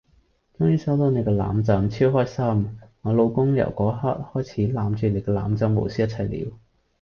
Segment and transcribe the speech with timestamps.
[0.57, 1.87] 終於收到你個攬枕！
[1.87, 2.79] 超開心！
[3.03, 6.57] 我老公由個刻開始攬住你個攬枕無視一切了